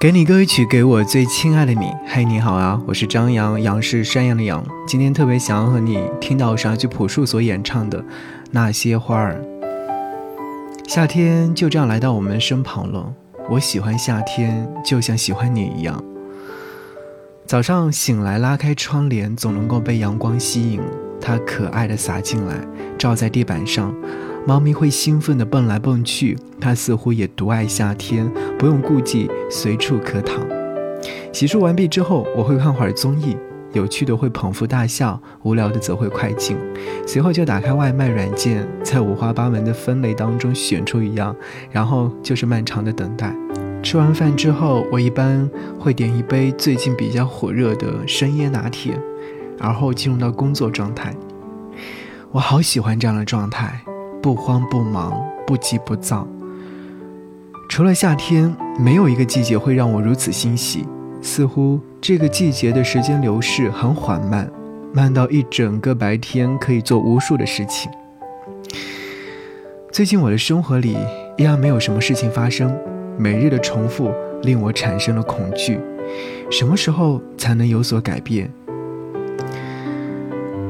[0.00, 1.92] 给你歌曲，给我最亲爱的你。
[2.06, 4.64] 嘿，你好啊，我是张扬，杨是山羊的羊。
[4.86, 8.00] 今天特别想要和你听到上一句朴树所演唱的
[8.52, 9.42] 《那些花儿》。
[10.88, 13.12] 夏天就这样来到我们身旁了，
[13.50, 16.00] 我喜欢夏天，就像喜欢你一样。
[17.44, 20.80] 早上醒来，拉开窗帘，总能够被阳光吸引，
[21.20, 22.54] 它可爱的洒进来，
[22.96, 23.92] 照在地板上。
[24.48, 28.26] 猫咪会兴奋地蹦来蹦去，它似乎也独爱夏天，
[28.58, 30.40] 不用顾忌，随处可躺。
[31.34, 33.36] 洗漱完毕之后，我会看会儿综艺，
[33.74, 36.56] 有趣的会捧腹大笑，无聊的则会快进。
[37.06, 41.36] 随后就打开外卖软件，在五花八门的分类当中选出一样，
[41.70, 43.36] 然后就是漫长的等待。
[43.82, 45.46] 吃完饭之后，我一般
[45.78, 48.98] 会点一杯最近比较火热的深椰拿铁，
[49.58, 51.14] 然后进入到工作状态。
[52.30, 53.82] 我好喜欢这样的状态。
[54.22, 55.12] 不慌不忙，
[55.46, 56.26] 不急不躁。
[57.68, 60.84] 除了夏天，没有一个季节会让我如此欣喜。
[61.20, 64.48] 似乎这个季节的时间流逝很缓慢，
[64.92, 67.90] 慢到一整个白天可以做无数的事情。
[69.90, 70.96] 最近我的生活里
[71.36, 72.72] 依然没有什么事情发生，
[73.18, 75.80] 每日的重复令我产生了恐惧。
[76.50, 78.50] 什么时候才能有所改变？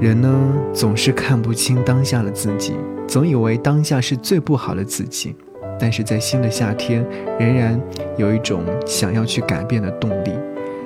[0.00, 0.34] 人呢，
[0.72, 2.74] 总是看不清当下的自己。
[3.08, 5.34] 总以为当下是最不好的自己，
[5.80, 7.02] 但是在新的夏天，
[7.40, 7.80] 仍然
[8.18, 10.32] 有一种想要去改变的动力。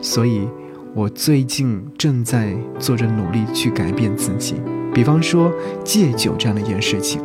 [0.00, 0.48] 所以，
[0.94, 4.54] 我最近正在做着努力去改变自己。
[4.94, 7.20] 比方说戒酒这样的一件事情，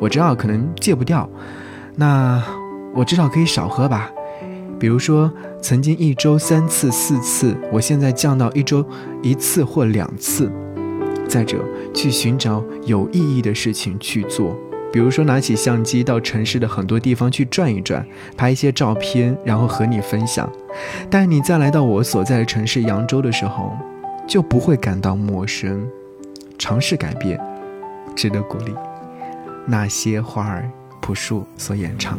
[0.00, 1.30] 我知道可能戒不掉，
[1.94, 2.42] 那
[2.92, 4.10] 我至少可以少喝吧。
[4.76, 8.84] 比如说，曾经一周三次、四次，我现在降到一周
[9.22, 10.50] 一次或两次。
[11.28, 14.56] 再者，去寻找有意义的事情去做，
[14.92, 18.06] 比如说拿起相机到城市的很多地方去转一转，
[18.36, 20.50] 拍一些照片，然后和你分享。
[21.08, 23.72] 但你再来到我所在的城市扬州的时候，
[24.26, 25.86] 就不会感到陌生。
[26.58, 27.40] 尝试改变，
[28.14, 28.72] 值得鼓励。
[29.66, 32.18] 那些花儿，朴树所演唱。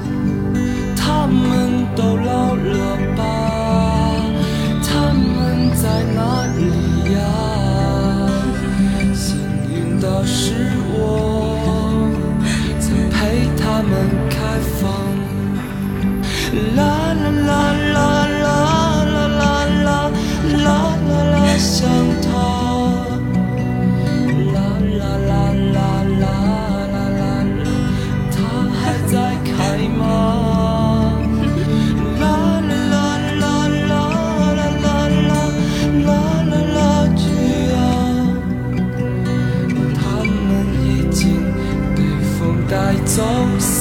[10.21, 10.80] 我是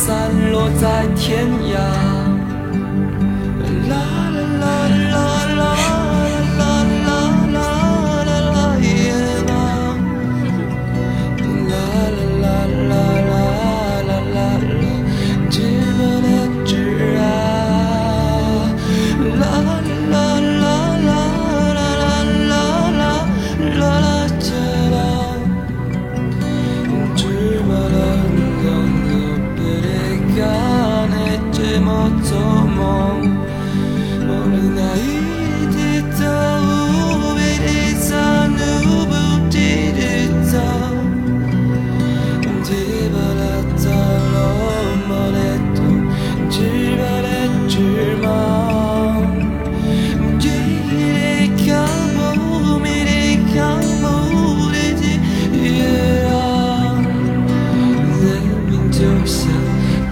[0.02, 0.08] 散
[0.50, 1.76] 落在天涯。
[3.90, 3.92] 啦
[4.34, 4.64] 啦啦
[5.12, 6.70] 啦啦啦啦
[7.52, 7.58] 啦
[8.24, 8.88] 啦啦耶
[9.48, 9.52] 啦，
[11.68, 11.72] 啦
[12.40, 12.44] 啦啦
[12.88, 12.92] 啦
[13.28, 13.32] 啦
[14.08, 14.38] 啦啦啦，
[15.50, 15.54] 寂
[15.98, 16.26] 寞的
[16.64, 16.72] 枝
[17.18, 17.22] 啊，
[19.38, 19.68] 啦啦
[20.12, 20.29] 啦啦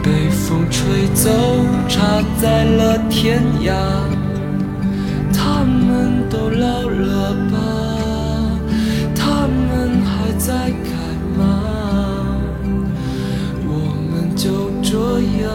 [0.08, 1.30] 被风吹走，
[1.86, 3.74] 插在了天涯。
[5.34, 7.54] 他们都老了吧？
[9.14, 10.88] 他们还在开
[11.36, 11.42] 吗？
[13.66, 13.70] 我
[14.10, 15.46] 们就这样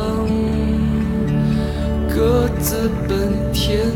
[2.08, 3.88] 各自奔天